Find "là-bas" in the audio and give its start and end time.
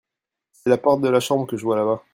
1.75-2.03